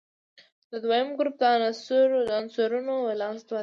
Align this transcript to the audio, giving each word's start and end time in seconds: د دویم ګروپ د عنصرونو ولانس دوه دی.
د 0.71 0.73
دویم 0.83 1.09
ګروپ 1.17 1.35
د 1.41 1.43
عنصرونو 2.39 2.93
ولانس 3.07 3.41
دوه 3.47 3.57
دی. 3.59 3.59